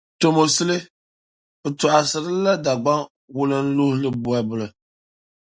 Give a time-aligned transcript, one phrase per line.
[0.19, 0.77] Tomosili,
[1.61, 2.99] bɛ tͻɣisiri li la Dagbaŋ
[3.35, 4.67] wulinluhili bͻbili.